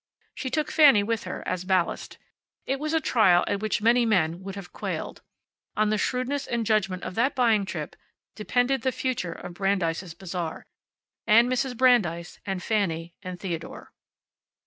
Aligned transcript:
She 0.33 0.49
took 0.49 0.71
Fanny 0.71 1.03
with 1.03 1.25
her, 1.25 1.47
as 1.47 1.63
ballast. 1.63 2.17
It 2.65 2.79
was 2.79 2.91
a 2.95 2.99
trial 2.99 3.43
at 3.47 3.59
which 3.61 3.83
many 3.83 4.03
men 4.03 4.41
would 4.41 4.55
have 4.55 4.73
quailed. 4.73 5.21
On 5.77 5.91
the 5.91 5.97
shrewdness 5.99 6.47
and 6.47 6.65
judgment 6.65 7.03
of 7.03 7.13
that 7.13 7.35
buying 7.35 7.65
trip 7.65 7.95
depended 8.33 8.81
the 8.81 8.91
future 8.91 9.33
of 9.33 9.53
Brandeis' 9.53 10.15
Bazaar, 10.15 10.65
and 11.27 11.47
Mrs. 11.47 11.77
Brandeis, 11.77 12.39
and 12.47 12.63
Fanny, 12.63 13.13
and 13.21 13.39
Theodore. 13.39 13.91